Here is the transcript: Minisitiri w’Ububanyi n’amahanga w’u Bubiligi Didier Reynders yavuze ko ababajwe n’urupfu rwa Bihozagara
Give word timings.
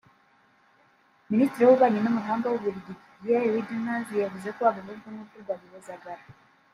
Minisitiri 1.31 1.61
w’Ububanyi 1.63 1.99
n’amahanga 2.01 2.45
w’u 2.47 2.57
Bubiligi 2.61 2.93
Didier 2.99 3.41
Reynders 3.53 4.09
yavuze 4.23 4.47
ko 4.55 4.61
ababajwe 4.69 5.07
n’urupfu 5.09 5.37
rwa 5.43 5.55
Bihozagara 5.61 6.23